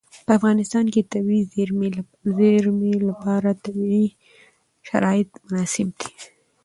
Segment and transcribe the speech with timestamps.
[0.25, 1.43] په افغانستان کې د طبیعي
[2.37, 4.05] زیرمې لپاره طبیعي
[4.87, 6.09] شرایط مناسب دي.